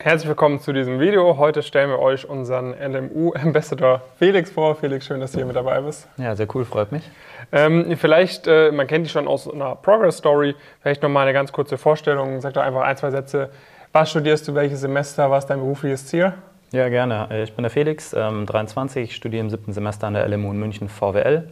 [0.00, 1.38] Herzlich willkommen zu diesem Video.
[1.38, 4.76] Heute stellen wir euch unseren LMU-Ambassador Felix vor.
[4.76, 6.08] Felix, schön, dass du hier mit dabei bist.
[6.18, 7.02] Ja, sehr cool, freut mich.
[7.50, 11.78] Ähm, vielleicht, äh, man kennt dich schon aus einer Progress-Story, vielleicht nochmal eine ganz kurze
[11.78, 12.40] Vorstellung.
[12.40, 13.50] Sag doch einfach ein, zwei Sätze.
[13.90, 16.32] Was studierst du, welches Semester, was ist dein berufliches Ziel?
[16.70, 17.26] Ja, gerne.
[17.32, 20.60] Äh, ich bin der Felix, ähm, 23, studiere im siebten Semester an der LMU in
[20.60, 21.50] München VWL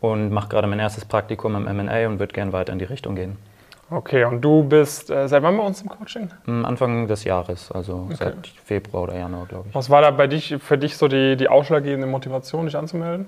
[0.00, 3.16] und mache gerade mein erstes Praktikum im M&A und würde gerne weiter in die Richtung
[3.16, 3.38] gehen.
[3.90, 6.28] Okay, und du bist äh, seit wann bei uns im Coaching?
[6.46, 8.16] Anfang des Jahres, also okay.
[8.18, 9.74] seit Februar oder Januar, glaube ich.
[9.74, 13.26] Was war da bei dich, für dich so die, die ausschlaggebende Motivation, dich anzumelden?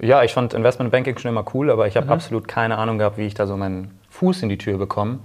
[0.00, 2.12] Ja, ich fand Investmentbanking schon immer cool, aber ich habe mhm.
[2.12, 5.20] absolut keine Ahnung gehabt, wie ich da so meinen Fuß in die Tür bekomme.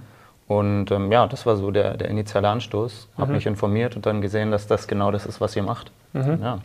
[0.46, 3.08] Und ähm, ja, das war so der, der initiale Anstoß.
[3.16, 3.34] Habe mhm.
[3.34, 5.92] mich informiert und dann gesehen, dass das genau das ist, was ihr macht.
[6.12, 6.38] Mhm.
[6.42, 6.58] Ja,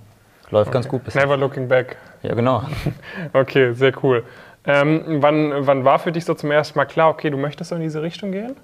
[0.50, 0.74] läuft okay.
[0.74, 1.24] ganz gut bisher.
[1.24, 1.98] Never looking back.
[2.24, 2.64] Ja, genau.
[3.34, 4.24] okay, sehr cool.
[4.66, 7.76] Ähm, wann, wann war für dich so zum ersten Mal klar, okay, du möchtest so
[7.76, 8.56] in diese Richtung gehen?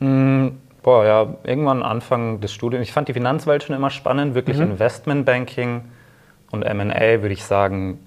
[0.00, 2.86] Mm, boah, ja, irgendwann Anfang des Studiums.
[2.86, 4.72] Ich fand die Finanzwelt schon immer spannend, wirklich mhm.
[4.72, 5.82] Investmentbanking
[6.50, 7.98] und M&A würde ich sagen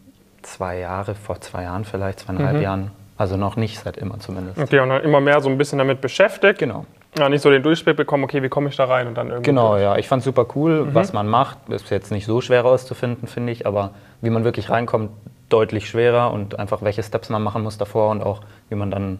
[0.41, 2.61] zwei Jahre, vor zwei Jahren vielleicht, zweieinhalb mhm.
[2.61, 2.91] Jahren.
[3.17, 4.57] Also noch nicht seit immer zumindest.
[4.57, 6.59] Okay, und dann immer mehr so ein bisschen damit beschäftigt.
[6.59, 6.85] Genau.
[7.17, 9.51] Ja, nicht so den Durchblick bekommen, okay, wie komme ich da rein und dann irgendwie.
[9.51, 9.83] Genau, durch.
[9.83, 9.97] ja.
[9.97, 10.95] Ich fand es super cool, mhm.
[10.95, 11.57] was man macht.
[11.69, 15.11] Ist jetzt nicht so schwer rauszufinden, finde ich, aber wie man wirklich reinkommt,
[15.53, 19.19] deutlich schwerer und einfach welche Steps man machen muss davor und auch wie man dann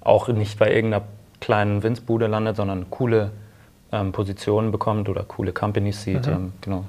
[0.00, 1.04] auch nicht bei irgendeiner
[1.40, 3.30] kleinen Winzbude landet, sondern coole
[3.92, 6.26] ähm, Positionen bekommt oder coole Companies sieht.
[6.26, 6.32] Mhm.
[6.32, 6.84] Ähm, genau.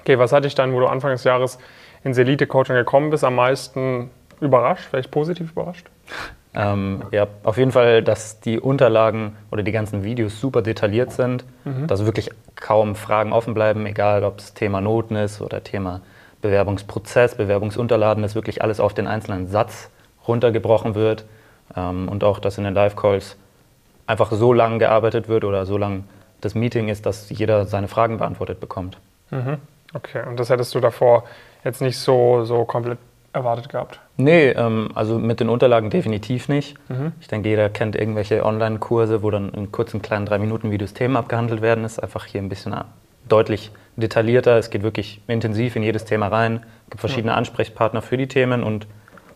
[0.00, 1.58] Okay, was hat dich dann, wo du Anfang des Jahres
[2.02, 5.86] ins Elite-Coaching gekommen bist, am meisten überrascht, vielleicht positiv überrascht?
[6.56, 11.44] Ähm, ja, auf jeden Fall, dass die Unterlagen oder die ganzen Videos super detailliert sind,
[11.64, 11.88] mhm.
[11.88, 16.00] dass wirklich kaum Fragen offen bleiben, egal ob es Thema Noten ist oder Thema
[16.44, 19.90] Bewerbungsprozess, Bewerbungsunterlagen, dass wirklich alles auf den einzelnen Satz
[20.28, 21.24] runtergebrochen wird
[21.74, 23.36] ähm, und auch, dass in den Live-Calls
[24.06, 26.04] einfach so lang gearbeitet wird oder so lang
[26.42, 28.98] das Meeting ist, dass jeder seine Fragen beantwortet bekommt.
[29.30, 29.56] Mhm.
[29.94, 31.24] Okay, und das hättest du davor
[31.64, 32.98] jetzt nicht so, so komplett
[33.32, 34.00] erwartet gehabt?
[34.18, 36.76] Nee, ähm, also mit den Unterlagen definitiv nicht.
[36.90, 37.12] Mhm.
[37.20, 41.16] Ich denke, jeder kennt irgendwelche Online-Kurse, wo dann in kurzen, kleinen drei Minuten Videos Themen
[41.16, 41.84] abgehandelt werden.
[41.84, 42.74] Ist einfach hier ein bisschen
[43.28, 44.58] deutlich detaillierter.
[44.58, 46.64] Es geht wirklich intensiv in jedes Thema rein.
[46.84, 47.36] Es gibt verschiedene ja.
[47.36, 48.86] Ansprechpartner für die Themen und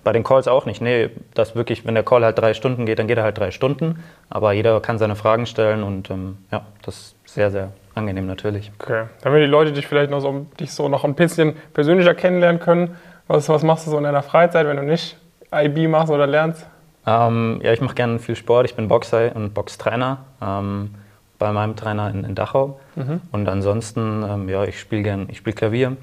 [0.05, 0.81] bei den Calls auch nicht.
[0.81, 3.51] Nee, das wirklich, wenn der Call halt drei Stunden geht, dann geht er halt drei
[3.51, 4.03] Stunden.
[4.31, 8.71] Aber jeder kann seine Fragen stellen und ähm, ja, das ist sehr, sehr angenehm natürlich.
[8.81, 9.05] Okay.
[9.23, 12.97] Damit die Leute dich vielleicht noch so, dich so noch ein bisschen persönlicher kennenlernen können,
[13.27, 15.17] was, was machst du so in deiner Freizeit, wenn du nicht
[15.53, 16.67] IB machst oder lernst?
[17.07, 18.67] Ähm, ja, ich mache gerne viel Sport.
[18.67, 20.19] Ich bin Boxer und Boxtrainer.
[20.43, 20.95] Ähm,
[21.39, 22.81] bei meinem Trainer in, in Dachau.
[22.97, 23.21] Mhm.
[23.33, 25.97] Und ansonsten, ähm, ja, ich spiele gern, ich spiele Klavier,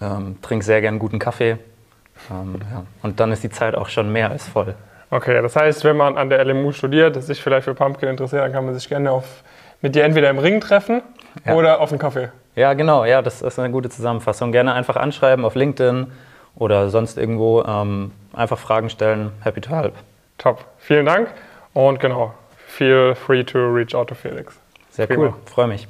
[0.00, 1.58] ähm, trinke sehr gern guten Kaffee.
[2.30, 2.84] Ähm, ja.
[3.02, 4.74] Und dann ist die Zeit auch schon mehr als voll.
[5.10, 8.52] Okay, das heißt, wenn man an der LMU studiert, sich vielleicht für Pumpkin interessiert, dann
[8.52, 9.44] kann man sich gerne auf,
[9.80, 11.02] mit dir entweder im Ring treffen
[11.44, 11.54] ja.
[11.54, 12.30] oder auf einen Kaffee.
[12.56, 14.52] Ja, genau, ja, das ist eine gute Zusammenfassung.
[14.52, 16.06] Gerne einfach anschreiben auf LinkedIn
[16.56, 17.62] oder sonst irgendwo.
[17.62, 19.32] Ähm, einfach Fragen stellen.
[19.42, 19.94] Happy to help.
[20.38, 20.64] Top.
[20.78, 21.28] Vielen Dank
[21.74, 22.34] und genau,
[22.74, 24.58] feel free to reach out to Felix.
[24.90, 25.30] Sehr Prima.
[25.30, 25.86] cool, freue mich.